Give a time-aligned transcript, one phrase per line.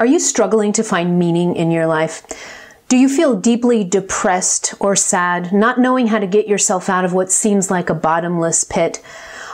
[0.00, 2.22] Are you struggling to find meaning in your life?
[2.88, 7.12] Do you feel deeply depressed or sad, not knowing how to get yourself out of
[7.12, 9.02] what seems like a bottomless pit?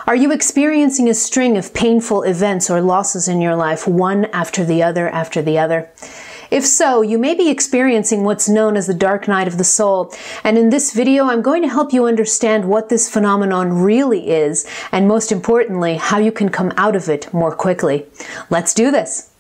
[0.07, 4.65] Are you experiencing a string of painful events or losses in your life, one after
[4.65, 5.91] the other after the other?
[6.49, 10.15] If so, you may be experiencing what's known as the dark night of the soul.
[10.45, 14.65] And in this video, I'm going to help you understand what this phenomenon really is,
[14.93, 18.07] and most importantly, how you can come out of it more quickly.
[18.49, 19.33] Let's do this.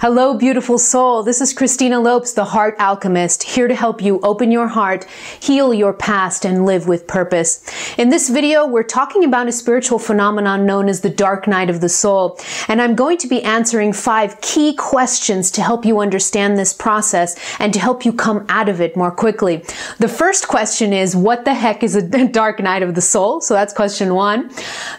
[0.00, 1.22] Hello, beautiful soul.
[1.22, 5.04] This is Christina Lopes, the Heart Alchemist, here to help you open your heart,
[5.40, 7.62] heal your past, and live with purpose.
[7.98, 11.82] In this video, we're talking about a spiritual phenomenon known as the dark night of
[11.82, 12.40] the soul.
[12.66, 17.38] And I'm going to be answering five key questions to help you understand this process
[17.58, 19.58] and to help you come out of it more quickly.
[19.98, 23.42] The first question is, what the heck is a dark night of the soul?
[23.42, 24.50] So that's question one.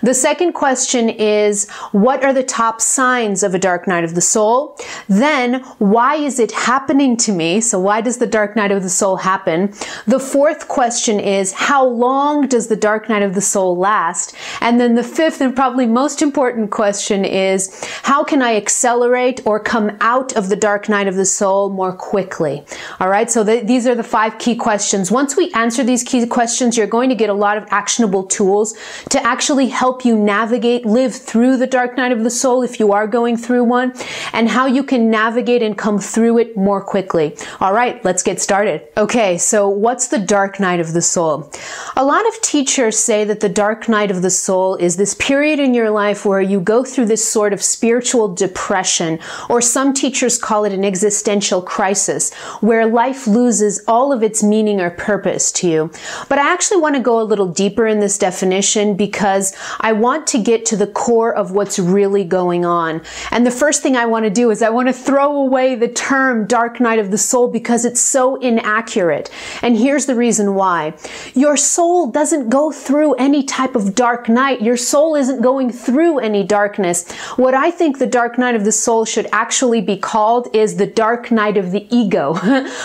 [0.04, 4.22] The second question is, what are the top signs of a dark night of the
[4.22, 4.78] soul?
[5.08, 7.62] Then, why is it happening to me?
[7.62, 9.74] So, why does the dark night of the soul happen?
[10.08, 14.36] The fourth question is, how long does the dark night of the soul last?
[14.62, 19.60] And then the fifth and probably most important question is, how can I accelerate or
[19.60, 22.64] come out of the dark night of the soul more quickly?
[23.00, 25.12] All right, so the, these are the five key questions.
[25.12, 28.74] Once we answer these key questions, you're going to get a lot of actionable tools
[29.10, 32.92] to actually help you navigate, live through the dark night of the soul if you
[32.94, 33.94] are going through one,
[34.34, 37.38] and how you you can navigate and come through it more quickly.
[37.60, 38.82] All right, let's get started.
[38.98, 41.52] Okay, so what's the dark night of the soul?
[41.96, 45.60] A lot of teachers say that the dark night of the soul is this period
[45.60, 50.40] in your life where you go through this sort of spiritual depression, or some teachers
[50.40, 55.70] call it an existential crisis, where life loses all of its meaning or purpose to
[55.70, 55.92] you.
[56.28, 60.26] But I actually want to go a little deeper in this definition because I want
[60.28, 63.04] to get to the core of what's really going on.
[63.30, 65.88] And the first thing I want to do is I want to throw away the
[65.88, 69.30] term dark night of the soul because it's so inaccurate.
[69.62, 70.94] And here's the reason why.
[71.34, 74.62] Your soul doesn't go through any type of dark night.
[74.62, 77.12] Your soul isn't going through any darkness.
[77.36, 80.88] What I think the dark night of the soul should actually be called is the
[80.88, 82.36] dark night of the ego.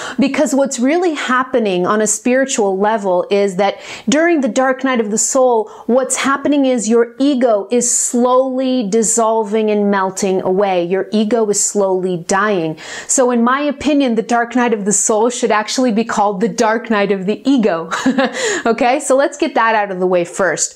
[0.18, 5.10] because what's really happening on a spiritual level is that during the dark night of
[5.10, 10.84] the soul, what's happening is your ego is slowly dissolving and melting away.
[10.84, 12.78] Your ego is slowly dying.
[13.06, 16.48] So in my opinion, the dark night of the soul should actually be called the
[16.48, 17.90] dark night of the ego.
[18.66, 20.68] okay, so let's get that out of the way first.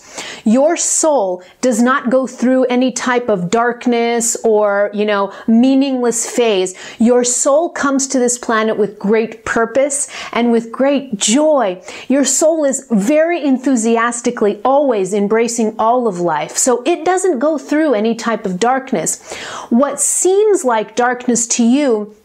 [0.44, 6.74] Your soul does not go through any type of darkness or, you know, meaningless phase.
[6.98, 11.82] Your soul comes to this planet with great purpose and with great joy.
[12.08, 16.58] Your soul is very enthusiastically always embracing all of life.
[16.58, 19.34] So it doesn't go through any type of darkness.
[19.70, 22.16] What seems like like darkness to you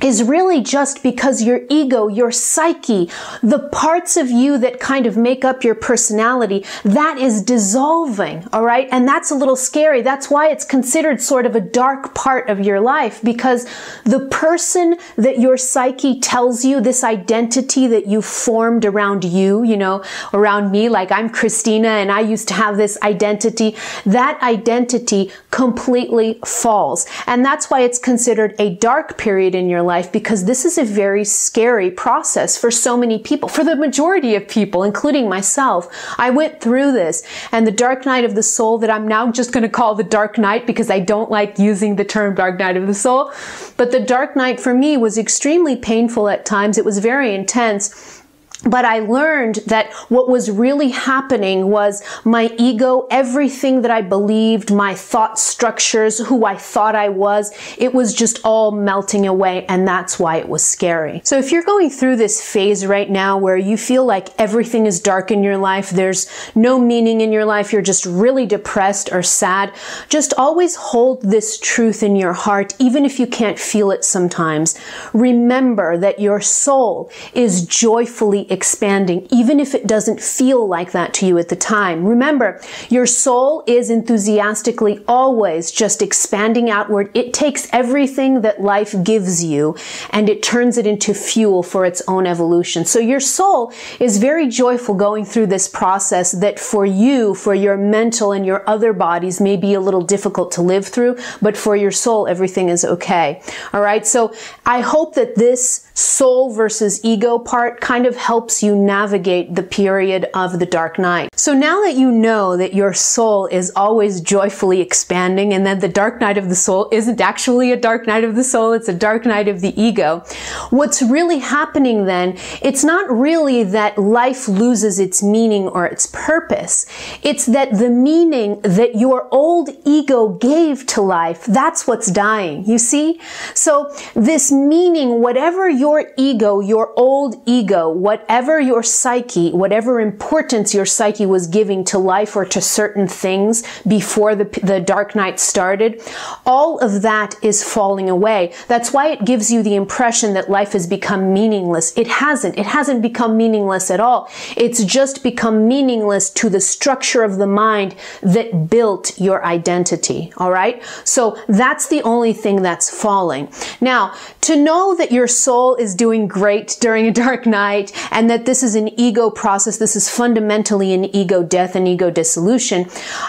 [0.00, 3.10] is really just because your ego, your psyche,
[3.42, 8.64] the parts of you that kind of make up your personality, that is dissolving, all
[8.64, 8.88] right?
[8.90, 10.02] And that's a little scary.
[10.02, 13.66] That's why it's considered sort of a dark part of your life because
[14.04, 19.76] the person that your psyche tells you, this identity that you formed around you, you
[19.76, 20.02] know,
[20.32, 23.76] around me, like I'm Christina and I used to have this identity,
[24.06, 27.06] that identity completely falls.
[27.26, 30.84] And that's why it's considered a dark period in your life because this is a
[30.84, 35.88] very scary process for so many people, for the majority of people, including myself.
[36.18, 39.52] I went through this and the dark night of the soul that I'm now just
[39.52, 42.76] going to call the dark night because I don't like using the term dark night
[42.76, 43.32] of the soul.
[43.76, 46.78] But the dark night for me was extremely painful at times.
[46.78, 48.21] It was very intense
[48.64, 54.72] but I learned that what was really happening was my ego, everything that I believed,
[54.72, 59.66] my thought structures, who I thought I was, it was just all melting away.
[59.66, 61.20] And that's why it was scary.
[61.24, 65.00] So if you're going through this phase right now where you feel like everything is
[65.00, 69.22] dark in your life, there's no meaning in your life, you're just really depressed or
[69.22, 69.74] sad,
[70.08, 74.78] just always hold this truth in your heart, even if you can't feel it sometimes.
[75.12, 81.26] Remember that your soul is joyfully expanding, even if it doesn't feel like that to
[81.26, 82.04] you at the time.
[82.04, 82.60] Remember,
[82.90, 87.10] your soul is enthusiastically always just expanding outward.
[87.14, 89.74] It takes everything that life gives you
[90.10, 92.84] and it turns it into fuel for its own evolution.
[92.84, 97.78] So your soul is very joyful going through this process that for you, for your
[97.78, 101.74] mental and your other bodies may be a little difficult to live through, but for
[101.74, 103.40] your soul, everything is okay.
[103.72, 104.06] All right.
[104.06, 104.34] So
[104.66, 109.62] I hope that this soul versus ego part kind of helps helps you navigate the
[109.62, 111.28] period of the dark night.
[111.36, 115.88] So now that you know that your soul is always joyfully expanding and that the
[115.88, 118.92] dark night of the soul isn't actually a dark night of the soul, it's a
[118.92, 120.24] dark night of the ego,
[120.70, 126.84] what's really happening then, it's not really that life loses its meaning or its purpose.
[127.22, 132.64] It's that the meaning that your old ego gave to life, that's what's dying.
[132.66, 133.20] You see?
[133.54, 137.88] So this meaning, whatever your ego, your old ego,
[138.22, 143.64] whatever your psyche, whatever importance your psyche was giving to life or to certain things
[143.86, 146.00] before the, the dark night started,
[146.46, 148.52] all of that is falling away.
[148.68, 151.96] That's why it gives you the impression that life has become meaningless.
[151.98, 152.56] It hasn't.
[152.56, 154.30] It hasn't become meaningless at all.
[154.56, 160.32] It's just become meaningless to the structure of the mind that built your identity.
[160.36, 160.80] All right.
[161.04, 163.52] So that's the only thing that's falling.
[163.80, 168.44] Now, to know that your soul is doing great during a dark night and that
[168.44, 172.86] this is an ego process, this is fundamentally an ego death and ego dissolution,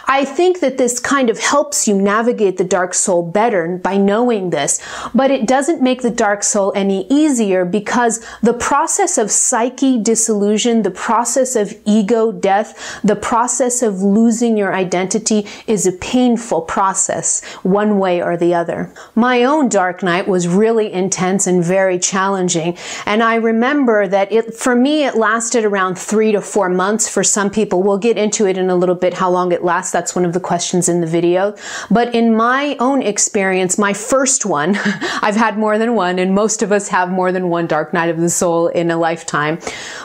[0.07, 4.50] I think that this kind of helps you navigate the dark soul better by knowing
[4.50, 4.81] this.
[5.13, 10.81] But it doesn't make the dark soul any easier because the process of psyche dissolution,
[10.81, 17.44] the process of ego death, the process of losing your identity is a painful process,
[17.62, 18.92] one way or the other.
[19.13, 22.77] My own dark night was really intense and very challenging.
[23.05, 27.09] And I remember that it, for me, it lasted around three to four months.
[27.09, 29.91] For some people, we'll get into it in a little bit, how long it lasts.
[29.91, 31.55] That's one of the questions in the video.
[31.91, 34.75] But in my own experience, my first one,
[35.21, 38.09] I've had more than one, and most of us have more than one dark night
[38.09, 39.59] of the soul in a lifetime.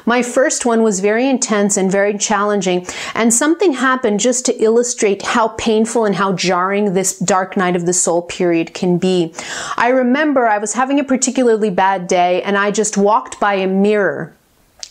[0.06, 2.86] My first one was very intense and very challenging.
[3.14, 7.86] And something happened just to illustrate how painful and how jarring this dark night of
[7.86, 9.34] the soul period can be.
[9.76, 13.66] I remember I was having a particularly bad day and I just walked by a
[13.66, 14.34] mirror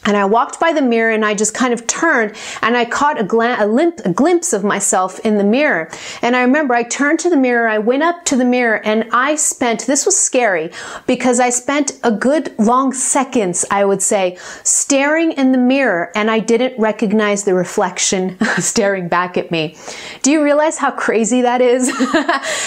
[0.05, 3.19] and I walked by the mirror and I just kind of turned and I caught
[3.19, 5.91] a, gla- a, limp- a, glimpse of myself in the mirror.
[6.21, 9.09] And I remember I turned to the mirror, I went up to the mirror and
[9.11, 10.71] I spent, this was scary
[11.07, 16.31] because I spent a good long seconds, I would say, staring in the mirror and
[16.31, 19.75] I didn't recognize the reflection staring back at me.
[20.21, 21.91] Do you realize how crazy that is?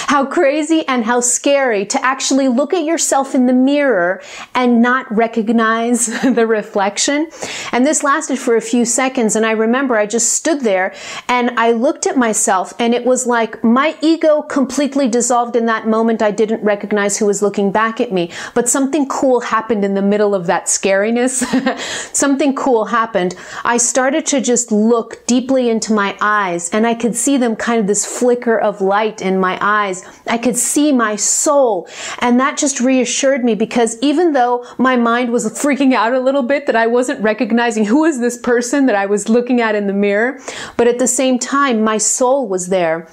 [0.09, 4.23] how crazy and how scary to actually look at yourself in the mirror
[4.55, 7.30] and not recognize the reflection?
[7.73, 9.37] And this lasted for a few seconds.
[9.37, 10.95] And I remember I just stood there
[11.29, 15.87] and I looked at myself and it was like my ego completely dissolved in that
[15.87, 16.23] moment.
[16.23, 20.03] I didn't recognize who was looking back at me, but something cool happened in the
[20.03, 21.45] middle of that scariness.
[22.15, 23.35] something cool happened.
[23.65, 27.81] I started to just look deeply into my eyes and I could see them kind
[27.81, 30.05] of this flicker of light in my eyes.
[30.27, 31.89] I could see my soul.
[32.21, 36.43] And that just reassured me because even though my mind was freaking out a little
[36.43, 39.75] bit that I wasn't wasn't recognizing who is this person that I was looking at
[39.75, 40.39] in the mirror,
[40.77, 43.09] but at the same time, my soul was there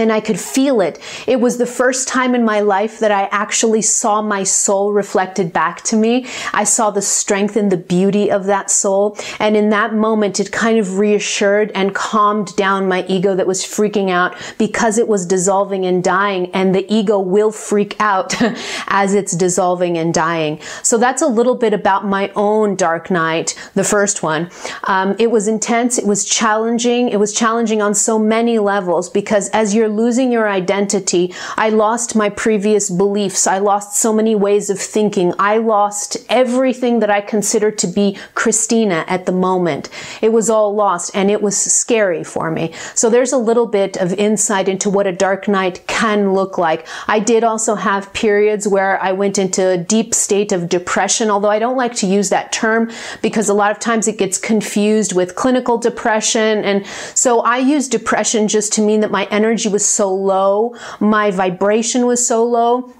[0.00, 0.98] and I could feel it.
[1.26, 5.52] It was the first time in my life that I actually saw my soul reflected
[5.52, 6.26] back to me.
[6.52, 9.16] I saw the strength and the beauty of that soul.
[9.38, 13.62] And in that moment, it kind of reassured and calmed down my ego that was
[13.62, 16.50] freaking out because it was dissolving and dying.
[16.52, 18.34] And the ego will freak out
[18.88, 20.60] as it's dissolving and dying.
[20.82, 24.50] So that's a little bit about my own dark night, the first one.
[24.84, 25.98] Um, it was intense.
[25.98, 27.08] It was challenging.
[27.08, 31.34] It was challenging on so many levels because as you you're losing your identity.
[31.56, 33.46] I lost my previous beliefs.
[33.46, 35.32] I lost so many ways of thinking.
[35.38, 39.88] I lost everything that I considered to be Christina at the moment.
[40.22, 42.72] It was all lost and it was scary for me.
[42.94, 46.86] So there's a little bit of insight into what a dark night can look like.
[47.08, 51.50] I did also have periods where I went into a deep state of depression, although
[51.50, 52.90] I don't like to use that term
[53.22, 56.64] because a lot of times it gets confused with clinical depression.
[56.64, 61.30] And so I use depression just to mean that my energy was so low, my
[61.30, 62.92] vibration was so low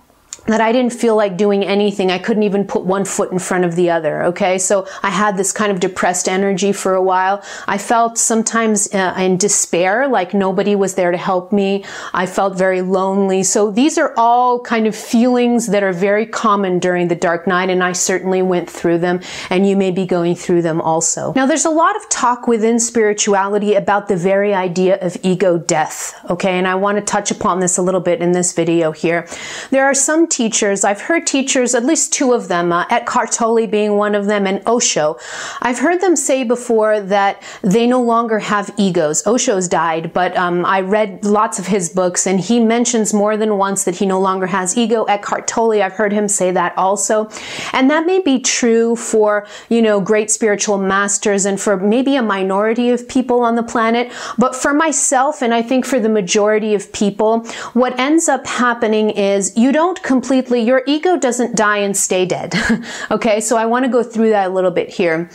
[0.47, 2.11] that I didn't feel like doing anything.
[2.11, 4.23] I couldn't even put one foot in front of the other.
[4.25, 4.59] Okay.
[4.59, 7.43] So I had this kind of depressed energy for a while.
[7.67, 11.85] I felt sometimes uh, in despair, like nobody was there to help me.
[12.13, 13.43] I felt very lonely.
[13.43, 17.71] So these are all kind of feelings that are very common during the dark night.
[17.71, 19.21] And I certainly went through them
[19.51, 21.33] and you may be going through them also.
[21.35, 26.19] Now there's a lot of talk within spirituality about the very idea of ego death.
[26.31, 26.59] Okay.
[26.59, 29.29] And I want to touch upon this a little bit in this video here.
[29.71, 33.67] There are some teachers, I've heard teachers, at least two of them, uh, Eckhart Tolle
[33.67, 35.17] being one of them, and Osho,
[35.63, 39.23] I've heard them say before that they no longer have egos.
[39.27, 43.59] Osho's died, but um, I read lots of his books, and he mentions more than
[43.59, 45.05] once that he no longer has ego.
[45.05, 47.29] Eckhart Tolle, I've heard him say that also.
[47.73, 52.23] And that may be true for, you know, great spiritual masters and for maybe a
[52.23, 54.13] minority of people on the planet.
[54.39, 59.11] But for myself, and I think for the majority of people, what ends up happening
[59.11, 60.20] is you don't completely,
[60.63, 62.55] your ego doesn't die and stay dead.
[63.11, 65.31] okay, so I want to go through that a little bit here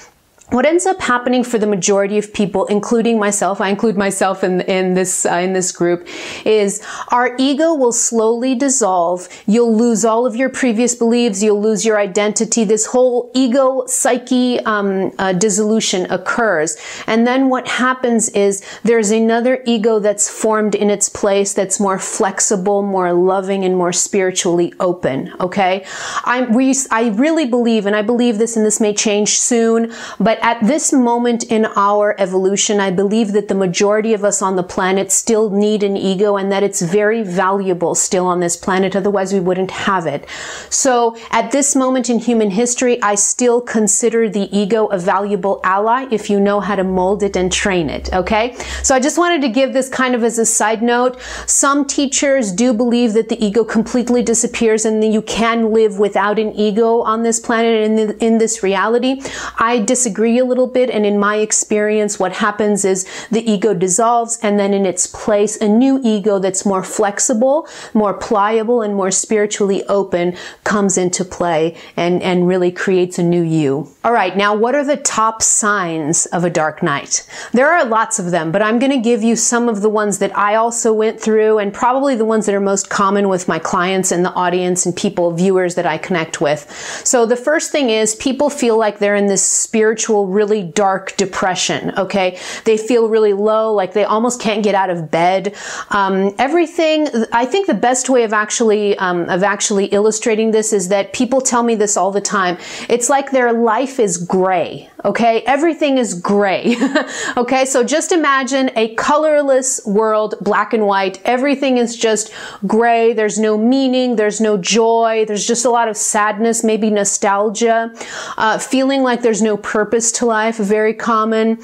[0.52, 4.62] what ends up happening for the majority of people, including myself, I include myself in,
[4.62, 6.08] in this, uh, in this group,
[6.46, 9.28] is our ego will slowly dissolve.
[9.48, 11.42] You'll lose all of your previous beliefs.
[11.42, 12.64] You'll lose your identity.
[12.64, 16.78] This whole ego psyche um, uh, dissolution occurs.
[17.08, 21.98] And then what happens is there's another ego that's formed in its place that's more
[21.98, 25.34] flexible, more loving, and more spiritually open.
[25.40, 25.86] Okay.
[26.24, 30.35] I, we, I really believe, and I believe this, and this may change soon, but
[30.36, 34.58] but at this moment in our evolution, I believe that the majority of us on
[34.58, 38.98] the planet still need an ego and that it's very valuable still on this planet.
[38.98, 40.27] Otherwise, we wouldn't have it.
[40.70, 46.06] So at this moment in human history, I still consider the ego a valuable ally
[46.12, 48.12] if you know how to mold it and train it.
[48.12, 48.58] Okay.
[48.84, 51.22] So I just wanted to give this kind of as a side note.
[51.46, 56.39] Some teachers do believe that the ego completely disappears and that you can live without
[56.39, 59.22] an ego on this planet and in this reality.
[59.60, 60.89] I disagree a little bit.
[60.89, 65.55] And in my experience, what happens is the ego dissolves and then in its place,
[65.62, 71.77] a new ego that's more flexible, more pliable, and more spiritually open comes into play
[71.96, 73.88] and, and really creates a new you.
[74.03, 74.36] All right.
[74.36, 77.27] Now, what are the top signs of a dark night?
[77.51, 80.20] There are lots of them, but I'm going to give you some of the ones
[80.20, 83.60] that I also went through and probably the ones that are most common with my
[83.60, 86.72] clients and the audience and people, viewers that I connect with.
[87.03, 91.15] So the first thing is people feel like they're in this spiritual actual really dark
[91.17, 91.91] depression.
[91.98, 92.39] Okay.
[92.63, 95.53] They feel really low, like they almost can't get out of bed.
[95.89, 100.88] Um, everything, I think the best way of actually, um, of actually illustrating this is
[100.88, 102.57] that people tell me this all the time.
[102.88, 104.89] It's like their life is gray.
[105.06, 105.44] Okay.
[105.46, 106.76] Everything is gray.
[107.38, 107.66] okay.
[107.66, 111.22] So just imagine a colorless world, black and white.
[111.24, 112.34] Everything is just
[112.66, 113.14] gray.
[113.14, 114.16] There's no meaning.
[114.16, 115.26] There's no joy.
[115.28, 117.94] There's just a lot of sadness, maybe nostalgia,
[118.38, 121.60] uh, feeling like there's no purpose to life, very common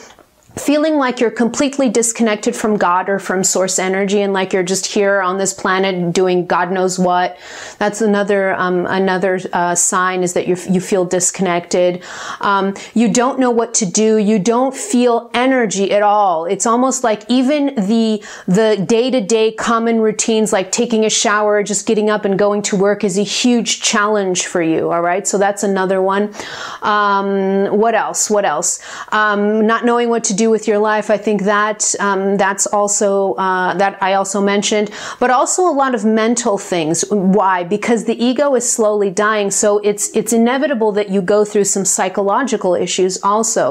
[0.58, 4.86] feeling like you're completely disconnected from God or from source energy and like you're just
[4.86, 7.38] here on this planet doing God knows what.
[7.77, 12.03] That's another um, another uh, sign is that you you feel disconnected.
[12.41, 14.17] Um, you don't know what to do.
[14.17, 16.46] You don't feel energy at all.
[16.46, 21.63] It's almost like even the the day to day common routines like taking a shower,
[21.63, 24.91] just getting up and going to work is a huge challenge for you.
[24.91, 26.34] All right, so that's another one.
[26.81, 28.29] Um, what else?
[28.29, 28.81] What else?
[29.10, 31.08] Um, not knowing what to do do with your life.
[31.18, 33.10] I think that um, that's also
[33.46, 34.88] uh, that I also mentioned,
[35.20, 36.96] but also a lot of mental things.
[37.38, 37.58] Why?
[37.76, 41.86] Because the ego is slowly dying, so it's it's inevitable that you go through some
[41.86, 43.64] psychological issues also.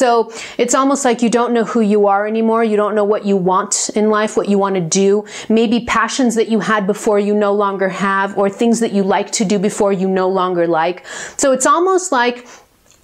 [0.00, 0.08] So
[0.62, 2.62] it's almost like you don't know who you are anymore.
[2.72, 5.24] You don't know what you want in life, what you want to do.
[5.48, 9.30] Maybe passions that you had before you no longer have, or things that you like
[9.38, 10.98] to do before you no longer like.
[11.36, 12.36] So it's almost like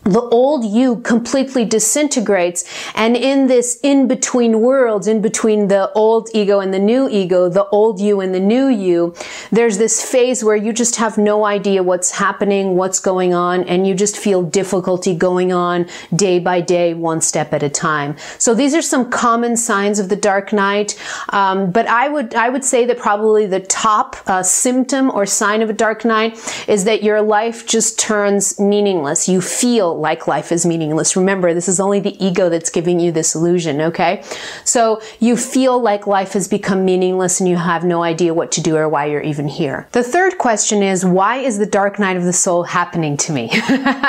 [0.05, 2.65] the old you completely disintegrates.
[2.95, 7.49] And in this in between worlds, in between the old ego and the new ego,
[7.49, 9.15] the old you and the new you,
[9.51, 13.87] there's this phase where you just have no idea what's happening, what's going on, and
[13.87, 18.17] you just feel difficulty going on day by day, one step at a time.
[18.39, 20.99] So these are some common signs of the dark night.
[21.29, 25.63] Um, but I would, I would say that probably the top uh, symptom or sign
[25.63, 29.29] of a dark night is that your life just turns meaningless.
[29.29, 31.17] You feel like life is meaningless.
[31.17, 34.23] Remember, this is only the ego that's giving you this illusion, okay?
[34.65, 38.61] So you feel like life has become meaningless and you have no idea what to
[38.61, 39.89] do or why you're even here.
[39.93, 43.51] The third question is, why is the dark night of the soul happening to me?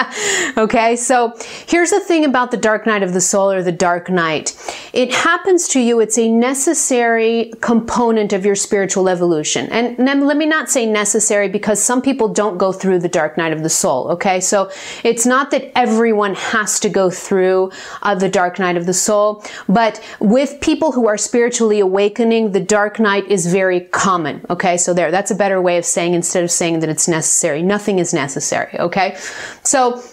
[0.58, 1.34] okay, so
[1.68, 4.56] here's the thing about the dark night of the soul or the dark night.
[4.94, 9.68] It happens to you, it's a necessary component of your spiritual evolution.
[9.70, 13.54] And let me not say necessary because some people don't go through the dark night
[13.54, 14.40] of the soul, okay?
[14.40, 14.72] So
[15.04, 19.44] it's not that everyone has to go through uh, the dark night of the soul.
[19.68, 24.46] But with people who are spiritually awakening, the dark night is very common.
[24.50, 24.78] Okay.
[24.78, 27.62] So there, that's a better way of saying instead of saying that it's necessary.
[27.62, 28.80] Nothing is necessary.
[28.80, 29.18] Okay.
[29.64, 30.04] So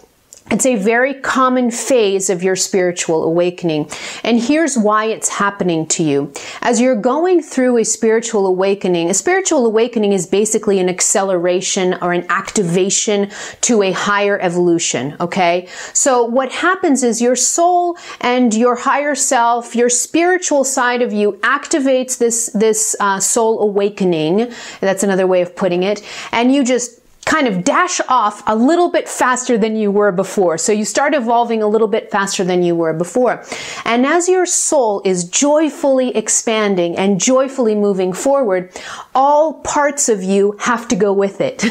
[0.51, 3.89] It's a very common phase of your spiritual awakening.
[4.25, 6.33] And here's why it's happening to you.
[6.61, 12.13] As you're going through a spiritual awakening, a spiritual awakening is basically an acceleration or
[12.13, 13.31] an activation
[13.61, 15.17] to a higher evolution.
[15.21, 15.69] Okay.
[15.93, 21.35] So what happens is your soul and your higher self, your spiritual side of you
[21.43, 24.53] activates this, this uh, soul awakening.
[24.81, 26.03] That's another way of putting it.
[26.33, 27.00] And you just
[27.31, 30.59] kind of dash off a little bit faster than you were before.
[30.59, 33.45] So you start evolving a little bit faster than you were before.
[33.85, 38.77] And as your soul is joyfully expanding and joyfully moving forward,
[39.15, 41.65] all parts of you have to go with it.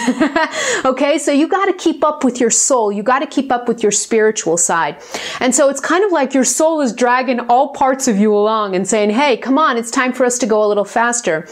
[0.86, 2.90] okay, so you got to keep up with your soul.
[2.90, 4.96] You got to keep up with your spiritual side.
[5.42, 8.78] And so it's kind of like your soul is dragging all parts of you along
[8.78, 11.50] and saying, hey, come on, it's time for us to go a little faster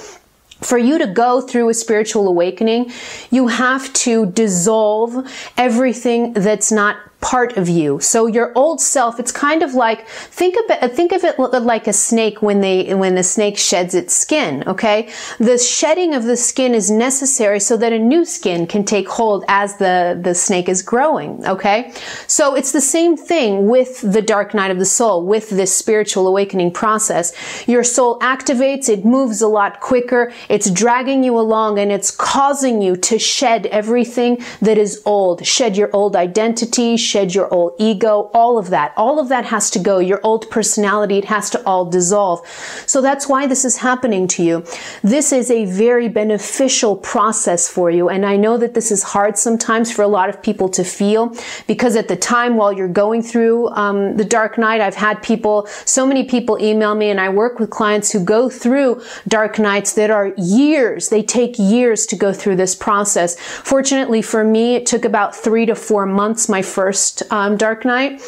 [0.62, 2.92] for you to go through a spiritual awakening,
[3.32, 8.00] you have to dissolve everything that's not part of you.
[8.00, 11.88] So your old self, it's kind of like think of it think of it like
[11.88, 15.10] a snake when they when the snake sheds its skin, okay?
[15.40, 19.46] The shedding of the skin is necessary so that a new skin can take hold
[19.48, 21.92] as the the snake is growing, okay?
[22.28, 26.28] So it's the same thing with the dark night of the soul, with this spiritual
[26.28, 27.34] awakening process.
[27.68, 32.82] Your soul activates, it moves a lot quicker, it's dragging you along and it's causing
[32.82, 38.30] you to shed everything that is old, shed your old identity, shed your old ego,
[38.34, 38.94] all of that.
[38.98, 40.00] All of that has to go.
[40.00, 42.40] Your old personality, it has to all dissolve.
[42.86, 44.66] So that's why this is happening to you.
[45.02, 48.10] This is a very beneficial process for you.
[48.10, 51.36] And I know that this is hard sometimes for a lot of people to feel
[51.68, 55.68] because at the time while you're going through um, the dark night, I've had people,
[55.86, 59.94] so many people email me and I work with clients who go through dark nights
[59.94, 61.10] that are years.
[61.10, 63.40] They take years to go through this process.
[63.40, 67.86] Fortunately for me, it took about three to four months, my first first um, Dark
[67.86, 68.22] Night.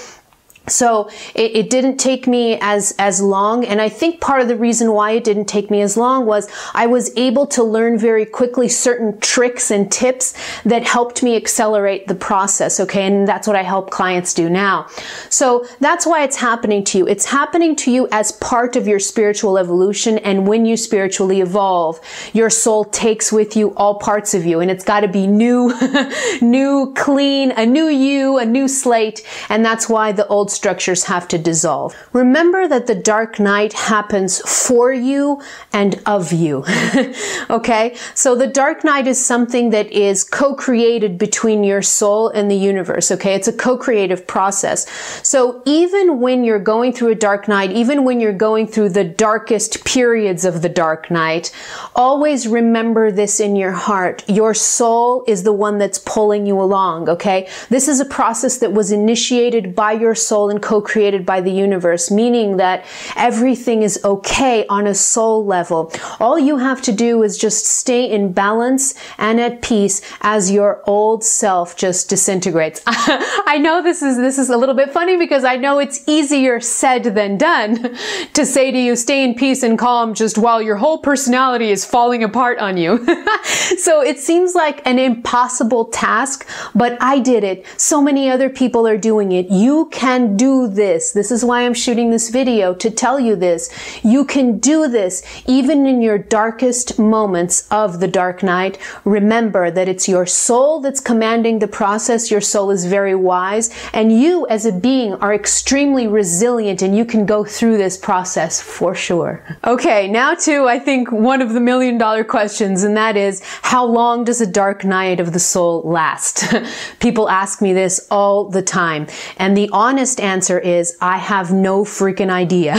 [0.69, 4.55] So it, it, didn't take me as as long, and I think part of the
[4.55, 8.25] reason why it didn't take me as long was I was able to learn very
[8.25, 10.33] quickly certain tricks and tips
[10.63, 12.79] that helped me accelerate the process.
[12.79, 14.87] Okay, and that's what I help clients do now.
[15.29, 17.07] So that's why it's happening to you.
[17.07, 21.99] It's happening to you as part of your spiritual evolution, and when you spiritually evolve,
[22.33, 25.73] your soul takes with you all parts of you, and it's got to be new,
[26.41, 31.25] new, clean, a new you, a new slate, and that's why the old structures have
[31.29, 31.95] to dissolve.
[32.11, 36.65] Remember that the dark night happens for you and of you.
[37.49, 37.95] okay?
[38.13, 43.09] So the dark night is something that is co-created between your soul and the universe.
[43.09, 43.35] Okay?
[43.35, 44.79] It's a co-creative process.
[45.25, 49.05] So even when you're going through a dark night, even when you're going through the
[49.05, 51.55] darkest periods of the dark night,
[51.95, 54.25] always remember this in your heart.
[54.27, 57.07] Your soul is the one that's pulling you along.
[57.07, 57.47] Okay?
[57.69, 62.11] This is a process that was initiated by your soul and co-created by the universe,
[62.11, 62.85] meaning that
[63.15, 65.91] everything is okay on a soul level.
[66.19, 70.81] All you have to do is just stay in balance and at peace as your
[70.85, 72.81] old self just disintegrates.
[72.87, 76.59] I know this is this is a little bit funny because I know it's easier
[76.59, 77.97] said than done
[78.33, 81.85] to say to you stay in peace and calm just while your whole personality is
[81.85, 83.05] falling apart on you.
[83.77, 87.65] so it seems like an impossible task, but I did it.
[87.77, 89.49] So many other people are doing it.
[89.49, 91.11] You can do this.
[91.11, 93.69] This is why I'm shooting this video to tell you this.
[94.03, 98.77] You can do this even in your darkest moments of the dark night.
[99.05, 102.31] Remember that it's your soul that's commanding the process.
[102.31, 107.05] Your soul is very wise and you as a being are extremely resilient and you
[107.05, 109.43] can go through this process for sure.
[109.65, 113.85] Okay, now to I think one of the million dollar questions and that is how
[113.85, 116.43] long does a dark night of the soul last?
[116.99, 121.83] People ask me this all the time and the honest answer is I have no
[121.83, 122.75] freaking idea.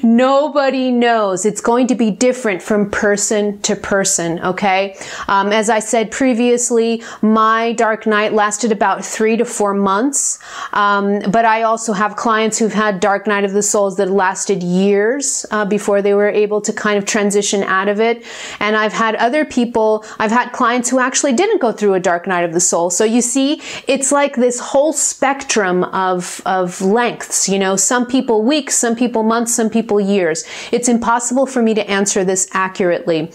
[0.02, 1.44] Nobody knows.
[1.44, 4.96] It's going to be different from person to person, okay?
[5.28, 10.38] Um, as I said previously, my dark night lasted about three to four months.
[10.72, 14.62] Um, but I also have clients who've had dark night of the souls that lasted
[14.62, 18.24] years uh, before they were able to kind of transition out of it.
[18.60, 22.26] And I've had other people, I've had clients who actually didn't go through a dark
[22.26, 22.90] night of the soul.
[22.90, 28.42] So you see, it's like this whole spectrum of, of lengths, you know, some people
[28.42, 30.44] weeks, some people months, some people years.
[30.72, 33.32] It's impossible for me to answer this accurately.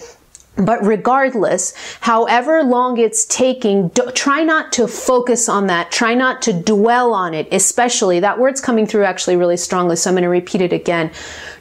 [0.56, 5.90] But regardless, however long it's taking, do, try not to focus on that.
[5.90, 9.96] Try not to dwell on it, especially that word's coming through actually really strongly.
[9.96, 11.12] So I'm going to repeat it again.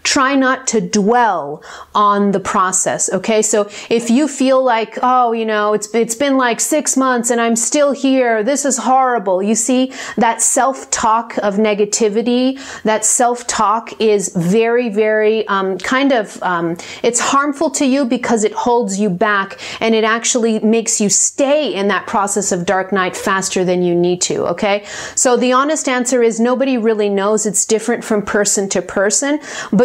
[0.03, 3.11] Try not to dwell on the process.
[3.11, 3.41] Okay.
[3.41, 7.39] So if you feel like, oh, you know, it's, it's been like six months and
[7.41, 8.43] I'm still here.
[8.43, 9.43] This is horrible.
[9.43, 16.77] You see that self-talk of negativity, that self-talk is very, very um, kind of, um,
[17.03, 21.73] it's harmful to you because it holds you back and it actually makes you stay
[21.73, 24.45] in that process of dark night faster than you need to.
[24.47, 24.85] Okay.
[25.15, 27.45] So the honest answer is nobody really knows.
[27.45, 29.39] It's different from person to person,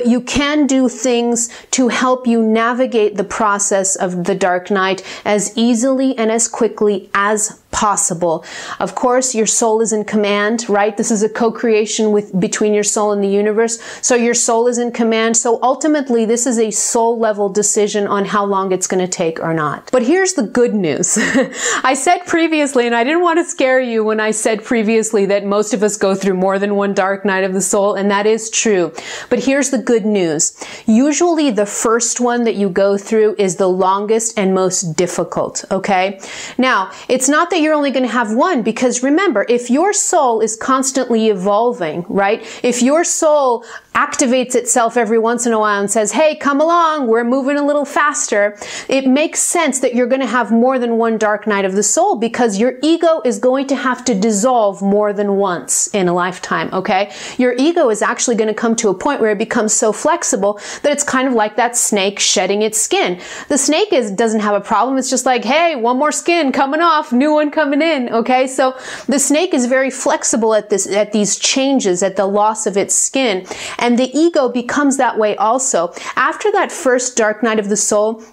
[0.04, 5.02] but you can do things to help you navigate the process of the dark night
[5.24, 8.44] as easily and as quickly as possible.
[8.78, 10.96] Of course, your soul is in command, right?
[10.96, 13.82] This is a co-creation with between your soul and the universe.
[14.00, 15.36] So your soul is in command.
[15.36, 19.40] So ultimately, this is a soul level decision on how long it's going to take
[19.40, 19.90] or not.
[19.90, 21.18] But here's the good news.
[21.82, 25.44] I said previously, and I didn't want to scare you when I said previously that
[25.44, 28.24] most of us go through more than one dark night of the soul, and that
[28.24, 28.92] is true.
[29.30, 30.54] But here's the good news.
[30.86, 36.20] Usually the first one that you go through is the longest and most difficult, okay?
[36.56, 40.40] Now, it's not that you're only going to have one because remember, if your soul
[40.40, 42.42] is constantly evolving, right?
[42.62, 47.06] If your soul activates itself every once in a while and says, Hey, come along.
[47.06, 48.56] We're moving a little faster.
[48.88, 51.82] It makes sense that you're going to have more than one dark night of the
[51.82, 56.12] soul because your ego is going to have to dissolve more than once in a
[56.12, 56.70] lifetime.
[56.72, 57.12] Okay.
[57.38, 60.58] Your ego is actually going to come to a point where it becomes so flexible
[60.82, 63.20] that it's kind of like that snake shedding its skin.
[63.48, 64.98] The snake is, doesn't have a problem.
[64.98, 68.08] It's just like, Hey, one more skin coming off, new one coming in.
[68.08, 68.48] Okay.
[68.48, 68.76] So
[69.06, 72.94] the snake is very flexible at this, at these changes, at the loss of its
[72.94, 73.46] skin.
[73.84, 75.92] And the ego becomes that way also.
[76.16, 78.24] After that first dark night of the soul,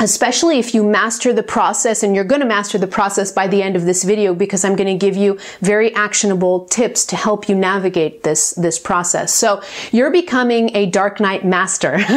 [0.00, 3.62] especially if you master the process and you're going to master the process by the
[3.62, 7.48] end of this video because I'm going to give you very actionable tips to help
[7.48, 9.32] you navigate this this process.
[9.32, 11.94] So you're becoming a dark night master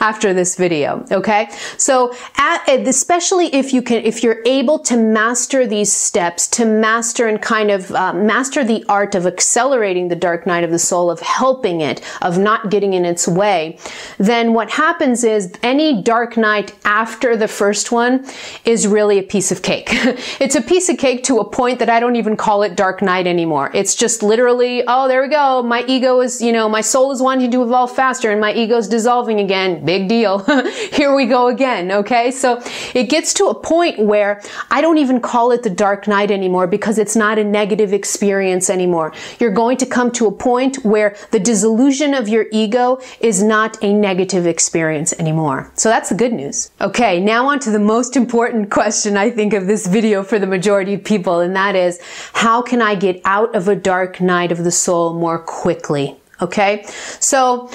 [0.00, 1.50] after this video, okay?
[1.76, 7.28] So at, especially if you can if you're able to master these steps to master
[7.28, 11.10] and kind of uh, master the art of accelerating the dark night of the soul
[11.10, 13.78] of helping it of not getting in its way,
[14.18, 18.24] then what happens is any dark night after after the first one
[18.64, 19.88] is really a piece of cake.
[20.44, 23.02] it's a piece of cake to a point that I don't even call it dark
[23.02, 23.68] night anymore.
[23.74, 25.60] It's just literally, oh, there we go.
[25.60, 28.76] My ego is, you know, my soul is wanting to evolve faster and my ego
[28.76, 29.84] is dissolving again.
[29.84, 30.38] Big deal.
[30.92, 31.90] Here we go again.
[31.90, 32.30] Okay.
[32.30, 32.62] So
[32.94, 36.68] it gets to a point where I don't even call it the dark night anymore
[36.68, 39.12] because it's not a negative experience anymore.
[39.40, 43.82] You're going to come to a point where the disillusion of your ego is not
[43.82, 45.72] a negative experience anymore.
[45.74, 46.70] So that's the good news.
[46.80, 46.99] Okay.
[47.00, 50.46] Okay, now on to the most important question I think of this video for the
[50.46, 51.98] majority of people, and that is,
[52.34, 56.14] how can I get out of a dark night of the soul more quickly?
[56.42, 56.84] Okay,
[57.18, 57.70] so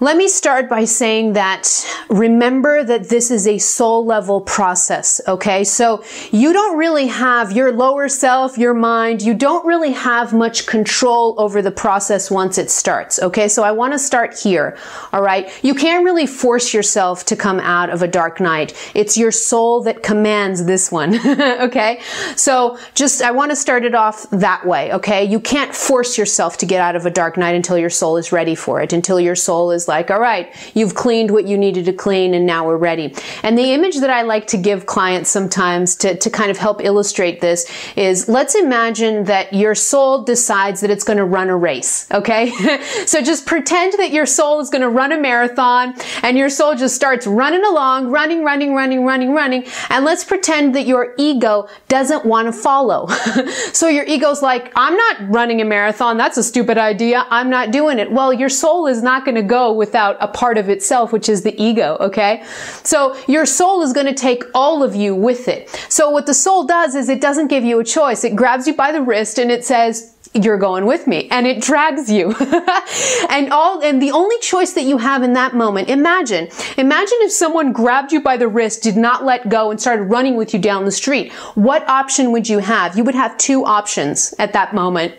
[0.00, 1.68] let me start by saying that
[2.10, 5.62] remember that this is a soul level process, okay?
[5.62, 6.02] So
[6.32, 11.36] you don't really have your lower self, your mind, you don't really have much control
[11.38, 13.46] over the process once it starts, okay?
[13.46, 14.76] So I want to start here,
[15.12, 15.48] all right?
[15.62, 18.74] You can't really force yourself to come out of a dark night.
[18.94, 21.14] It's your soul that commands this one,
[21.60, 22.00] okay?
[22.34, 25.24] So just, I want to start it off that way, okay?
[25.24, 28.32] You can't force yourself to get out of a dark night until your soul is
[28.32, 31.84] ready for it, until your soul is like, all right, you've cleaned what you needed
[31.86, 33.14] to clean and now we're ready.
[33.42, 36.82] And the image that I like to give clients sometimes to, to kind of help
[36.82, 41.56] illustrate this is let's imagine that your soul decides that it's going to run a
[41.56, 42.10] race.
[42.10, 42.50] Okay.
[43.06, 46.74] so just pretend that your soul is going to run a marathon and your soul
[46.74, 49.64] just starts running along, running, running, running, running, running.
[49.90, 53.06] And let's pretend that your ego doesn't want to follow.
[53.72, 56.16] so your ego's like, I'm not running a marathon.
[56.16, 57.26] That's a stupid idea.
[57.30, 58.10] I'm not doing it.
[58.10, 61.42] Well, your soul is not going to go without a part of itself, which is
[61.42, 62.44] the ego, okay?
[62.82, 65.68] So your soul is going to take all of you with it.
[65.88, 68.24] So what the soul does is it doesn't give you a choice.
[68.24, 71.62] It grabs you by the wrist and it says, you're going with me and it
[71.62, 72.34] drags you
[73.30, 77.30] and all and the only choice that you have in that moment imagine imagine if
[77.30, 80.58] someone grabbed you by the wrist did not let go and started running with you
[80.58, 84.74] down the street what option would you have you would have two options at that
[84.74, 85.14] moment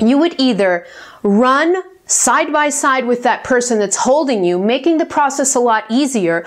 [0.00, 0.84] you would either
[1.22, 1.76] run
[2.10, 6.44] side by side with that person that's holding you, making the process a lot easier,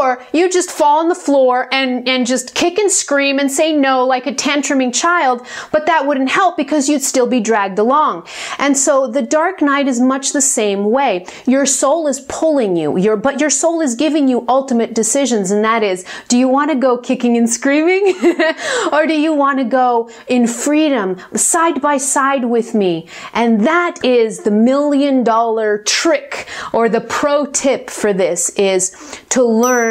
[0.00, 3.76] or you just fall on the floor and, and just kick and scream and say
[3.76, 8.26] no like a tantruming child, but that wouldn't help because you'd still be dragged along.
[8.58, 11.26] And so the dark night is much the same way.
[11.46, 15.50] Your soul is pulling you, your, but your soul is giving you ultimate decisions.
[15.50, 18.14] And that is, do you want to go kicking and screaming?
[18.92, 23.08] or do you want to go in freedom, side by side with me?
[23.32, 28.92] And that is the million dollar trick or the pro tip for this is
[29.30, 29.81] to learn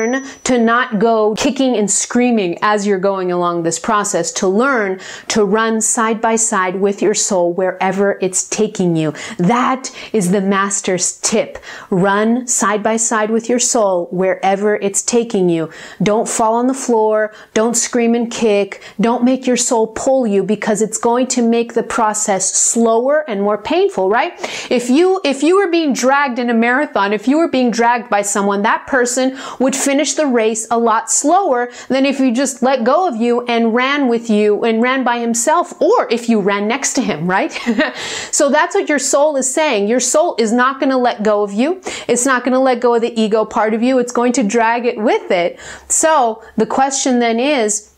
[0.43, 5.43] to not go kicking and screaming as you're going along this process, to learn to
[5.43, 9.13] run side by side with your soul wherever it's taking you.
[9.37, 11.57] That is the master's tip.
[11.89, 15.69] Run side by side with your soul wherever it's taking you.
[16.01, 17.33] Don't fall on the floor.
[17.53, 18.81] Don't scream and kick.
[18.99, 23.41] Don't make your soul pull you because it's going to make the process slower and
[23.41, 24.33] more painful, right?
[24.69, 28.09] If you, if you were being dragged in a marathon, if you were being dragged
[28.09, 32.61] by someone, that person would finish the race a lot slower than if you just
[32.61, 36.39] let go of you and ran with you and ran by himself or if you
[36.39, 37.51] ran next to him, right?
[38.31, 39.87] so that's what your soul is saying.
[39.87, 41.81] Your soul is not going to let go of you.
[42.07, 43.99] It's not going to let go of the ego part of you.
[43.99, 45.59] It's going to drag it with it.
[45.87, 47.90] So the question then is,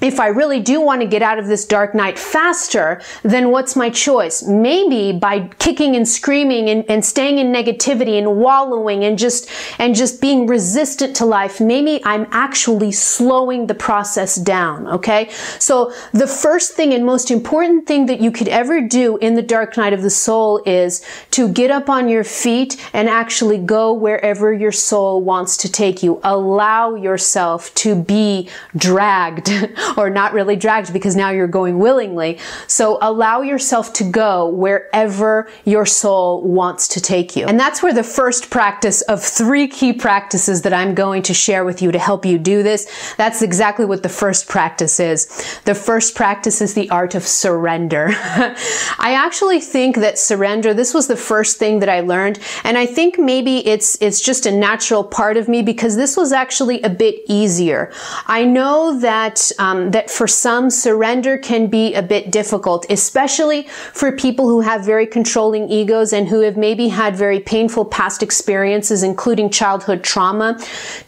[0.00, 3.74] if I really do want to get out of this dark night faster, then what's
[3.74, 4.42] my choice?
[4.44, 9.94] Maybe by kicking and screaming and, and, staying in negativity and wallowing and just and
[9.94, 14.86] just being resistant to life, maybe I'm actually slowing the process down.
[14.86, 15.30] Okay.
[15.58, 19.42] So the first thing and most important thing that you could ever do in the
[19.42, 23.92] dark night of the soul is to get up on your feet and actually go
[23.92, 26.20] wherever your soul wants to take you.
[26.22, 29.48] Allow yourself to be dragged
[29.96, 32.38] or not really dragged because now you're going willingly.
[32.66, 37.46] So allow yourself to go wherever your soul wants to take you.
[37.46, 41.64] And that's where the first practice of three key practices that I'm going to share
[41.64, 43.14] with you to help you do this.
[43.16, 45.26] That's exactly what the first practice is.
[45.64, 48.08] The first practice is the art of surrender.
[48.98, 52.38] I actually think that surrender, this was the first thing that I learned.
[52.64, 56.32] And I think maybe it's, it's just a natural part of me because this was
[56.32, 57.92] actually a bit easier.
[58.26, 63.62] I know that um, um, that for some surrender can be a bit difficult, especially
[63.92, 68.22] for people who have very controlling egos and who have maybe had very painful past
[68.22, 70.58] experiences, including childhood trauma.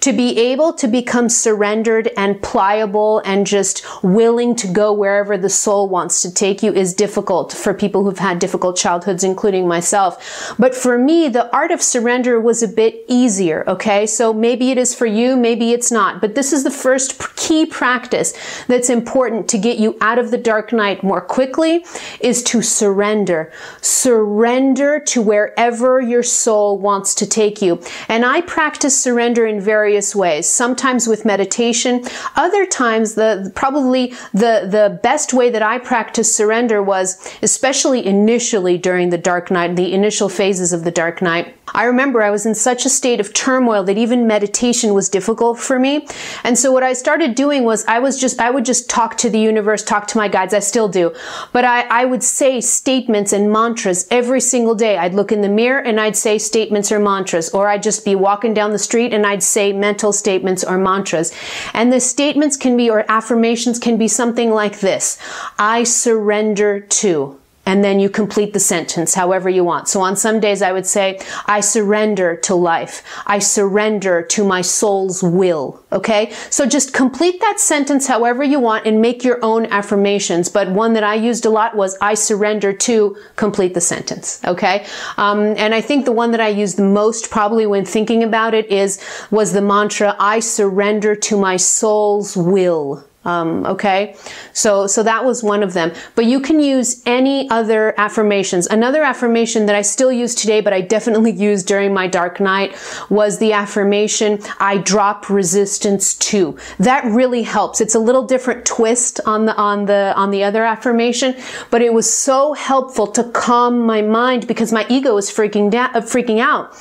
[0.00, 5.48] To be able to become surrendered and pliable and just willing to go wherever the
[5.48, 10.54] soul wants to take you is difficult for people who've had difficult childhoods, including myself.
[10.58, 14.06] But for me, the art of surrender was a bit easier, okay?
[14.06, 16.20] So maybe it is for you, maybe it's not.
[16.20, 18.34] But this is the first key practice
[18.66, 21.84] that's important to get you out of the dark night more quickly
[22.20, 23.52] is to surrender.
[23.80, 27.82] Surrender to wherever your soul wants to take you.
[28.08, 32.04] And I practice surrender in various ways, sometimes with meditation,
[32.36, 38.78] other times the probably the the best way that I practice surrender was especially initially
[38.78, 42.46] during the dark night, the initial phases of the dark night I remember I was
[42.46, 46.06] in such a state of turmoil that even meditation was difficult for me.
[46.44, 49.30] And so what I started doing was I was just, I would just talk to
[49.30, 50.54] the universe, talk to my guides.
[50.54, 51.14] I still do.
[51.52, 54.98] But I, I would say statements and mantras every single day.
[54.98, 58.14] I'd look in the mirror and I'd say statements or mantras, or I'd just be
[58.14, 61.32] walking down the street and I'd say mental statements or mantras.
[61.74, 65.18] And the statements can be, or affirmations can be something like this.
[65.58, 67.39] I surrender to
[67.70, 69.86] and then you complete the sentence however you want.
[69.86, 73.04] So on some days I would say, I surrender to life.
[73.26, 75.80] I surrender to my soul's will.
[75.92, 76.32] Okay?
[76.50, 80.48] So just complete that sentence however you want and make your own affirmations.
[80.48, 84.40] But one that I used a lot was, I surrender to complete the sentence.
[84.44, 84.84] Okay?
[85.16, 88.52] Um, and I think the one that I used the most probably when thinking about
[88.52, 93.04] it is, was the mantra, I surrender to my soul's will.
[93.24, 94.16] Um, okay,
[94.54, 95.92] so so that was one of them.
[96.14, 98.66] But you can use any other affirmations.
[98.66, 102.74] Another affirmation that I still use today, but I definitely used during my dark night,
[103.10, 107.82] was the affirmation "I drop resistance to." That really helps.
[107.82, 111.36] It's a little different twist on the on the on the other affirmation,
[111.70, 115.92] but it was so helpful to calm my mind because my ego was freaking da-
[116.00, 116.72] freaking out.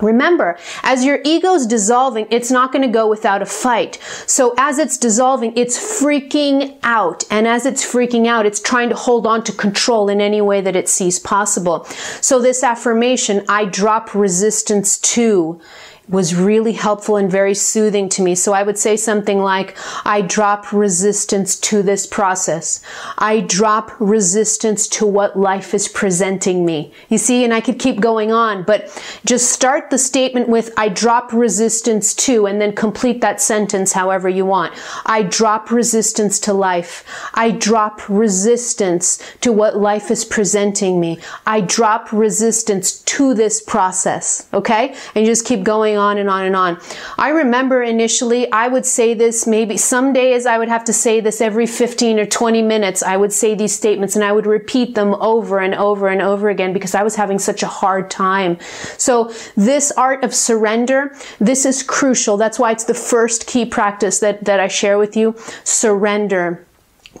[0.00, 3.98] Remember, as your ego's dissolving, it's not going to go without a fight.
[4.26, 7.24] So as it's dissolving, it's freaking out.
[7.30, 10.60] And as it's freaking out, it's trying to hold on to control in any way
[10.60, 11.84] that it sees possible.
[12.20, 15.60] So this affirmation, I drop resistance to,
[16.08, 18.34] was really helpful and very soothing to me.
[18.34, 22.82] So I would say something like, I drop resistance to this process.
[23.16, 26.92] I drop resistance to what life is presenting me.
[27.08, 28.90] You see, and I could keep going on, but
[29.24, 34.28] just start the statement with, I drop resistance to, and then complete that sentence however
[34.28, 34.74] you want.
[35.06, 37.04] I drop resistance to life.
[37.32, 41.18] I drop resistance to what life is presenting me.
[41.46, 44.46] I drop resistance to this process.
[44.52, 44.94] Okay?
[45.14, 46.80] And you just keep going on and on and on.
[47.18, 51.20] I remember initially I would say this maybe some days I would have to say
[51.20, 53.02] this every 15 or 20 minutes.
[53.02, 56.48] I would say these statements and I would repeat them over and over and over
[56.48, 58.58] again because I was having such a hard time.
[58.98, 62.36] So this art of surrender, this is crucial.
[62.36, 65.36] That's why it's the first key practice that, that I share with you.
[65.64, 66.64] Surrender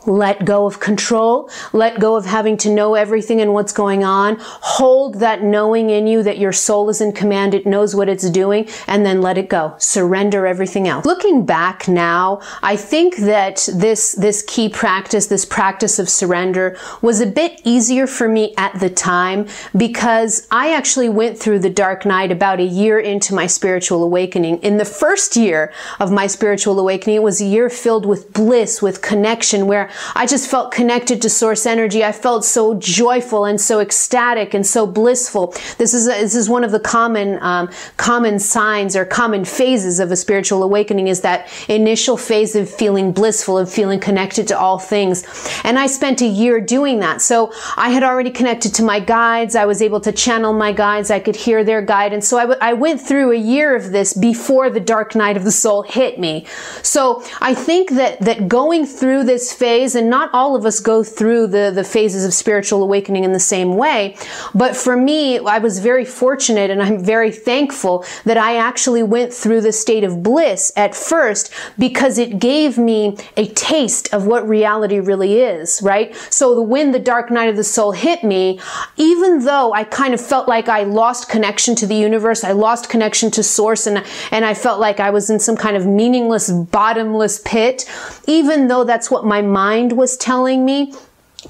[0.06, 4.36] let go of control, let go of having to know everything and what's going on,
[4.40, 8.28] hold that knowing in you that your soul is in command, it knows what it's
[8.30, 9.74] doing, and then let it go.
[9.78, 11.06] Surrender everything else.
[11.06, 17.20] Looking back now, I think that this, this key practice, this practice of surrender was
[17.20, 22.04] a bit easier for me at the time because I actually went through the dark
[22.04, 24.58] night about a year into my spiritual awakening.
[24.58, 28.82] In the first year of my spiritual awakening, it was a year filled with bliss,
[28.82, 29.83] with connection, where
[30.14, 32.04] I just felt connected to source energy.
[32.04, 35.54] I felt so joyful and so ecstatic and so blissful.
[35.78, 40.00] This is a, this is one of the common um, common signs or common phases
[40.00, 44.58] of a spiritual awakening is that initial phase of feeling blissful and feeling connected to
[44.58, 45.24] all things.
[45.64, 47.22] And I spent a year doing that.
[47.22, 49.54] So I had already connected to my guides.
[49.54, 51.10] I was able to channel my guides.
[51.10, 52.28] I could hear their guidance.
[52.28, 55.44] So I, w- I went through a year of this before the dark night of
[55.44, 56.46] the soul hit me.
[56.82, 60.78] So I think that that going through this phase phase, and not all of us
[60.78, 64.16] go through the, the phases of spiritual awakening in the same way.
[64.54, 69.32] But for me, I was very fortunate and I'm very thankful that I actually went
[69.32, 74.48] through the state of bliss at first because it gave me a taste of what
[74.48, 76.14] reality really is, right?
[76.30, 78.60] So when the dark night of the soul hit me,
[78.96, 82.88] even though I kind of felt like I lost connection to the universe, I lost
[82.88, 86.48] connection to source and, and I felt like I was in some kind of meaningless,
[86.50, 87.90] bottomless pit,
[88.28, 90.92] even though that's what my mind mind was telling me,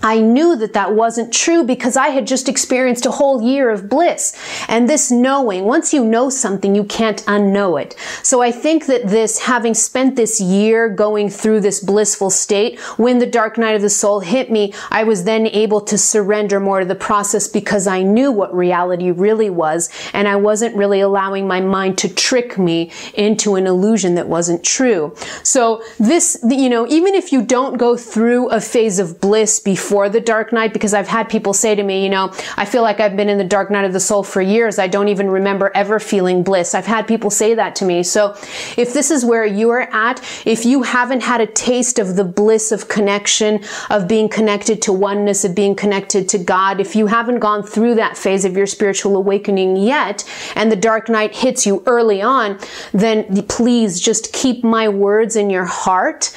[0.03, 3.89] I knew that that wasn't true because I had just experienced a whole year of
[3.89, 4.37] bliss.
[4.69, 7.97] And this knowing, once you know something, you can't unknow it.
[8.23, 13.19] So I think that this, having spent this year going through this blissful state, when
[13.19, 16.81] the dark night of the soul hit me, I was then able to surrender more
[16.81, 19.91] to the process because I knew what reality really was.
[20.13, 24.65] And I wasn't really allowing my mind to trick me into an illusion that wasn't
[24.65, 25.15] true.
[25.43, 29.84] So this, you know, even if you don't go through a phase of bliss before
[29.85, 32.81] before the dark night because I've had people say to me, you know, I feel
[32.81, 34.79] like I've been in the dark night of the soul for years.
[34.79, 36.75] I don't even remember ever feeling bliss.
[36.75, 38.03] I've had people say that to me.
[38.03, 38.31] So
[38.79, 42.25] if this is where you are at, if you haven't had a taste of the
[42.25, 47.07] bliss of connection, of being connected to oneness, of being connected to God, if you
[47.07, 50.25] haven't gone through that phase of your spiritual awakening yet,
[50.57, 52.59] and the dark night hits you early on,
[52.95, 56.35] then please just keep my words in your heart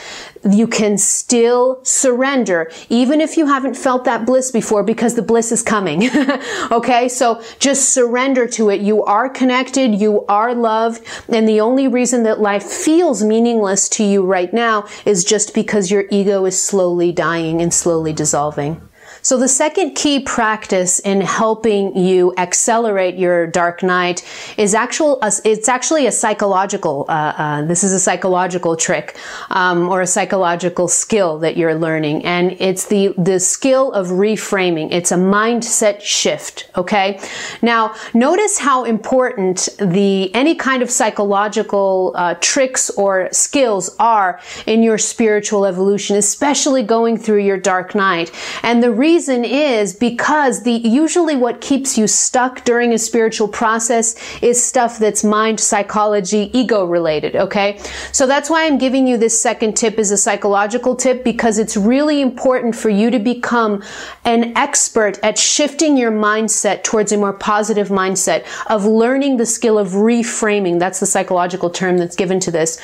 [0.50, 5.52] you can still surrender, even if you haven't felt that bliss before, because the bliss
[5.52, 6.10] is coming.
[6.72, 8.82] okay, so just surrender to it.
[8.82, 14.04] You are connected, you are loved, and the only reason that life feels meaningless to
[14.04, 18.87] you right now is just because your ego is slowly dying and slowly dissolving.
[19.28, 24.24] So the second key practice in helping you accelerate your dark night
[24.56, 25.20] is actual.
[25.44, 27.04] It's actually a psychological.
[27.10, 29.18] Uh, uh, this is a psychological trick
[29.50, 34.94] um, or a psychological skill that you're learning, and it's the the skill of reframing.
[34.94, 36.70] It's a mindset shift.
[36.78, 37.20] Okay.
[37.62, 44.84] Now notice how important the any kind of psychological uh, tricks or skills are in
[44.84, 48.32] your spiritual evolution, especially going through your dark night,
[48.64, 53.48] and the reason reason is because the usually what keeps you stuck during a spiritual
[53.48, 57.80] process is stuff that's mind, psychology, ego related, okay?
[58.12, 61.76] So that's why I'm giving you this second tip as a psychological tip because it's
[61.76, 63.84] really important for you to become
[64.24, 69.80] an expert at shifting your mindset towards a more positive mindset of learning the skill
[69.80, 70.78] of reframing.
[70.78, 72.78] That's the psychological term that's given to this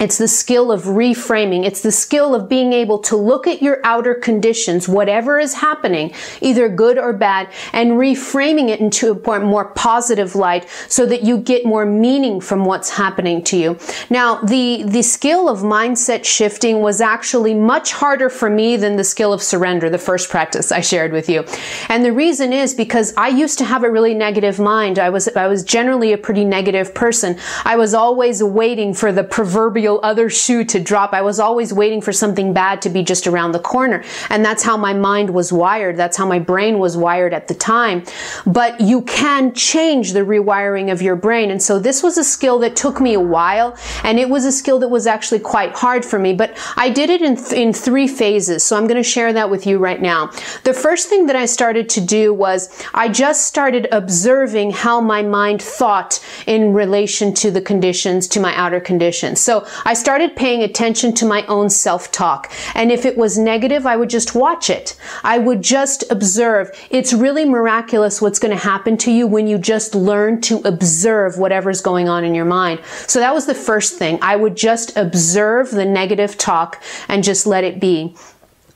[0.00, 1.64] It's the skill of reframing.
[1.64, 6.12] It's the skill of being able to look at your outer conditions, whatever is happening,
[6.40, 11.38] either good or bad, and reframing it into a more positive light so that you
[11.38, 13.78] get more meaning from what's happening to you.
[14.10, 19.04] Now, the, the skill of mindset shifting was actually much harder for me than the
[19.04, 21.44] skill of surrender, the first practice I shared with you.
[21.88, 24.98] And the reason is because I used to have a really negative mind.
[24.98, 27.38] I was, I was generally a pretty negative person.
[27.64, 31.12] I was always waiting for the proverbial other shoe to drop.
[31.12, 34.02] I was always waiting for something bad to be just around the corner.
[34.30, 35.96] And that's how my mind was wired.
[35.96, 38.04] That's how my brain was wired at the time.
[38.46, 41.50] But you can change the rewiring of your brain.
[41.50, 43.76] And so this was a skill that took me a while.
[44.02, 46.34] And it was a skill that was actually quite hard for me.
[46.34, 48.64] But I did it in, th in three phases.
[48.64, 50.30] So I'm going to share that with you right now.
[50.64, 55.22] The first thing that I started to do was I just started observing how my
[55.22, 59.40] mind thought in relation to the conditions, to my outer conditions.
[59.40, 62.52] So I started paying attention to my own self-talk.
[62.74, 64.96] And if it was negative, I would just watch it.
[65.22, 66.70] I would just observe.
[66.90, 71.38] It's really miraculous what's going to happen to you when you just learn to observe
[71.38, 72.80] whatever's going on in your mind.
[73.06, 74.18] So that was the first thing.
[74.22, 78.14] I would just observe the negative talk and just let it be.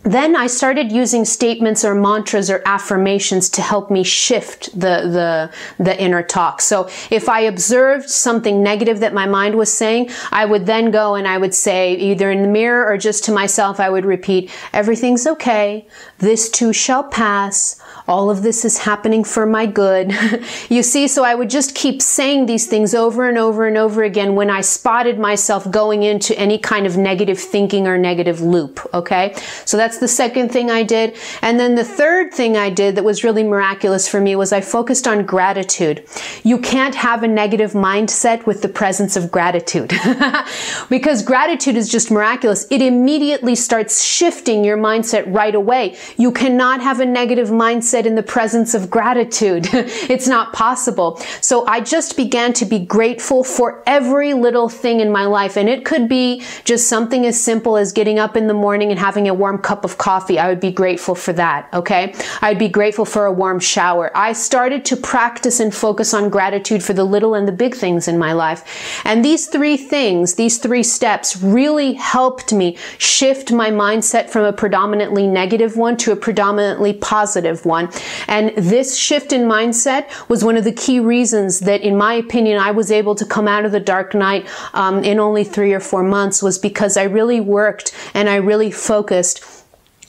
[0.04, 5.82] Then I started using statements or mantras or affirmations to help me shift the, the,
[5.82, 6.60] the inner talk.
[6.60, 11.16] So if I observed something negative that my mind was saying, I would then go
[11.16, 14.52] and I would say either in the mirror or just to myself, I would repeat,
[14.72, 15.86] everything's okay.
[16.18, 17.80] This too shall pass.
[18.06, 20.14] All of this is happening for my good.
[20.68, 24.02] you see, so I would just keep saying these things over and over and over
[24.02, 28.80] again when I spotted myself going into any kind of negative thinking or negative loop.
[28.94, 29.34] Okay.
[29.64, 31.16] So that's the second thing I did.
[31.40, 34.60] And then the third thing I did that was really miraculous for me was I
[34.60, 36.04] focused on gratitude.
[36.44, 39.94] You can't have a negative mindset with the presence of gratitude
[40.90, 42.66] because gratitude is just miraculous.
[42.70, 45.96] It immediately starts shifting your mindset right away.
[46.18, 49.68] You cannot have a negative mindset in the presence of gratitude.
[49.72, 51.16] it's not possible.
[51.40, 55.56] So I just began to be grateful for every little thing in my life.
[55.56, 58.98] And it could be just something as simple as getting up in the morning and
[58.98, 60.38] having a warm cup of coffee.
[60.38, 61.68] I would be grateful for that.
[61.72, 62.14] Okay.
[62.42, 64.10] I'd be grateful for a warm shower.
[64.14, 68.08] I started to practice and focus on gratitude for the little and the big things
[68.08, 69.02] in my life.
[69.04, 74.52] And these three things, these three steps really helped me shift my mindset from a
[74.52, 77.90] predominantly negative one to a predominantly positive one.
[78.26, 82.58] And this shift in mindset was one of the key reasons that, in my opinion,
[82.58, 85.80] I was able to come out of the dark night um, in only three or
[85.80, 89.44] four months was because I really worked and I really focused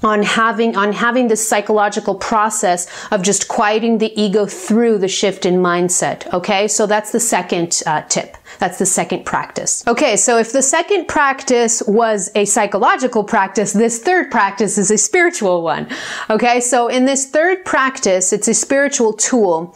[0.04, 5.46] on having on having this psychological process of just quieting the ego through the shift
[5.46, 6.68] in mindset okay?
[6.68, 9.88] So that's the second uh, tip that's the second practice.
[9.88, 14.98] Okay, so if the second practice was a psychological practice, this third practice is a
[14.98, 15.88] spiritual one.
[16.30, 19.74] Okay, so in this third practice, it's a spiritual tool,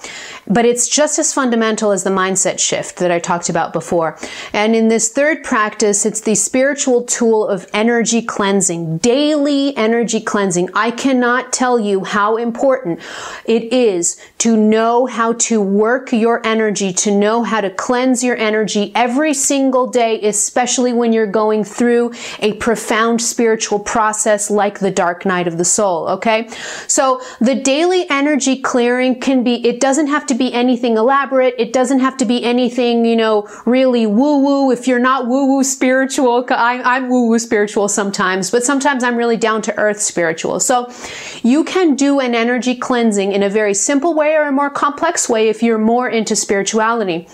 [0.48, 4.18] but it's just as fundamental as the mindset shift that I talked about before.
[4.52, 10.70] And in this third practice, it's the spiritual tool of energy cleansing, daily energy cleansing.
[10.76, 13.00] I cannot tell you how important
[13.46, 18.36] it is to know how to work your energy, to know how to cleanse your
[18.36, 24.80] energy energy every single day, especially when you're going through a profound spiritual process like
[24.80, 26.08] the dark night of the soul.
[26.10, 26.48] Okay.
[26.88, 31.56] So the daily energy clearing can be, it doesn't have to be anything elaborate.
[31.58, 34.72] It doesn't have to be anything, you know, really woo woo.
[34.72, 39.16] If you're not woo woo spiritual, I'm, I'm woo woo spiritual sometimes, but sometimes I'm
[39.16, 40.60] really down to earth spiritual.
[40.60, 40.92] So
[41.44, 45.30] you can do an energy cleansing in a very simple way or a more complex
[45.30, 47.28] way if you're more into spirituality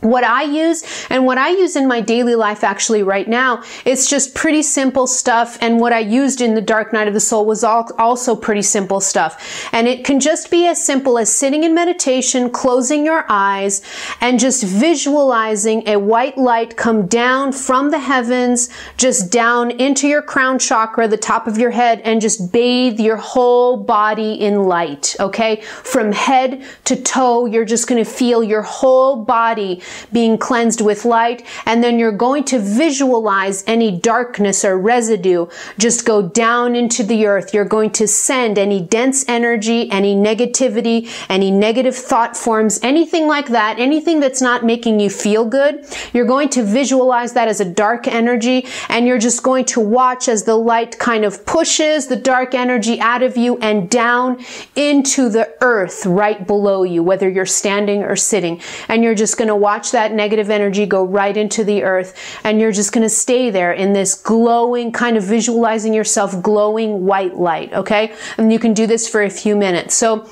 [0.00, 4.08] what I use and what I use in my daily life actually right now, it's
[4.08, 5.58] just pretty simple stuff.
[5.60, 8.62] And what I used in the dark night of the soul was all, also pretty
[8.62, 9.68] simple stuff.
[9.72, 13.82] And it can just be as simple as sitting in meditation, closing your eyes
[14.20, 20.22] and just visualizing a white light come down from the heavens, just down into your
[20.22, 25.16] crown chakra, the top of your head, and just bathe your whole body in light.
[25.18, 25.60] Okay.
[25.62, 29.82] From head to toe, you're just going to feel your whole body
[30.12, 31.44] being cleansed with light.
[31.66, 35.46] And then you're going to visualize any darkness or residue
[35.78, 37.54] just go down into the earth.
[37.54, 43.48] You're going to send any dense energy, any negativity, any negative thought forms, anything like
[43.48, 45.84] that, anything that's not making you feel good.
[46.12, 50.28] You're going to visualize that as a dark energy and you're just going to watch
[50.28, 55.28] as the light kind of pushes the dark energy out of you and down into
[55.28, 58.60] the earth right below you, whether you're standing or sitting.
[58.88, 62.18] And you're just going to watch watch that negative energy go right into the earth
[62.42, 67.06] and you're just going to stay there in this glowing kind of visualizing yourself glowing
[67.06, 68.12] white light, okay?
[68.38, 69.94] And you can do this for a few minutes.
[69.94, 70.28] So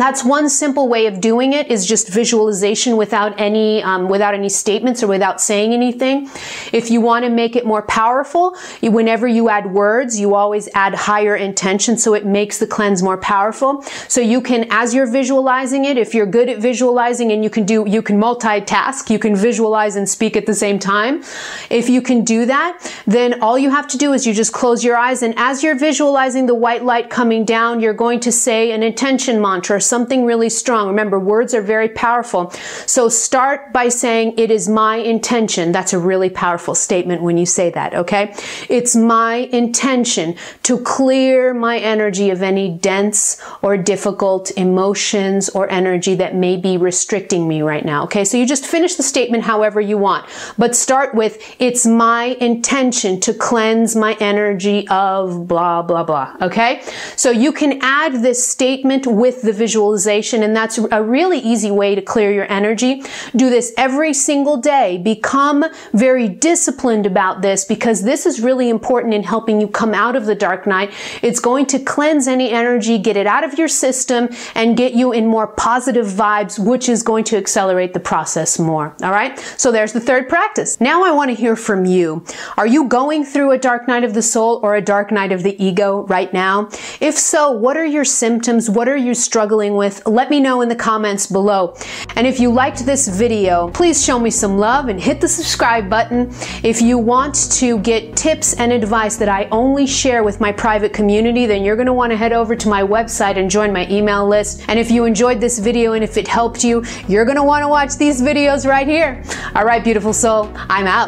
[0.00, 4.48] that's one simple way of doing it is just visualization without any um, without any
[4.48, 6.30] statements or without saying anything.
[6.72, 10.68] If you want to make it more powerful, you, whenever you add words, you always
[10.74, 13.82] add higher intention so it makes the cleanse more powerful.
[14.08, 17.64] So you can, as you're visualizing it, if you're good at visualizing and you can
[17.64, 21.22] do, you can multitask, you can visualize and speak at the same time.
[21.70, 24.84] If you can do that, then all you have to do is you just close
[24.84, 28.72] your eyes and as you're visualizing the white light coming down, you're going to say
[28.72, 30.88] an intention mantra something really strong.
[30.88, 32.50] Remember, words are very powerful.
[32.86, 35.72] So start by saying, it is my intention.
[35.72, 38.34] That's a really powerful statement when you say that, okay?
[38.68, 46.14] It's my intention to clear my energy of any dense or difficult emotions or energy
[46.16, 48.24] that may be restricting me right now, okay?
[48.24, 50.26] So you just finish the statement however you want,
[50.58, 56.82] but start with, it's my intention to cleanse my energy of blah, blah, blah, okay?
[57.16, 61.94] So you can add this statement with the visualization, and that's a really easy way
[61.94, 63.02] to clear your energy.
[63.36, 64.96] Do this every single day.
[64.96, 65.62] Become
[65.92, 70.24] very disciplined about this because this is really important in helping you come out of
[70.24, 70.90] the dark night.
[71.20, 75.12] It's going to cleanse any energy, get it out of your system, and get you
[75.12, 78.96] in more positive vibes, which is going to accelerate the process more.
[79.02, 79.38] All right?
[79.58, 80.80] So there's the third practice.
[80.80, 82.24] Now I want to hear from you.
[82.56, 85.42] Are you going through a dark night of the soul or a dark night of
[85.42, 86.70] the ego right now?
[87.00, 88.70] If so, what are your symptoms?
[88.70, 91.74] What are you struggling struggling with, let me know in the comments below.
[92.14, 95.90] And if you liked this video, please show me some love and hit the subscribe
[95.90, 96.30] button.
[96.62, 100.92] If you want to get tips and advice that I only share with my private
[100.92, 103.88] community, then you're going to want to head over to my website and join my
[103.90, 104.62] email list.
[104.68, 107.64] And if you enjoyed this video and if it helped you, you're going to want
[107.64, 109.24] to watch these videos right here.
[109.56, 110.96] All right, beautiful soul, I'm out.